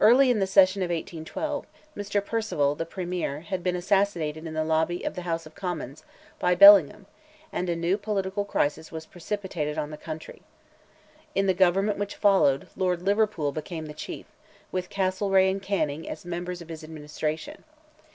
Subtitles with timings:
[0.00, 2.24] Early in the session of 1812, Mr.
[2.24, 6.04] Perceval, the Premier, had been assassinated in the lobby of the House of Commons,
[6.38, 7.04] by Bellingham,
[7.52, 10.40] and a new political crisis was precipitated on the country.
[11.34, 14.24] In the government which followed, Lord Liverpool became the chief,
[14.70, 17.62] with Castlereagh and Canning as members of his administration.